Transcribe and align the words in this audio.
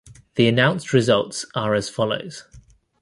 The 0.33 0.47
announced 0.47 0.93
results 0.93 1.45
are 1.53 1.75
as 1.75 1.87
follows. 1.87 2.45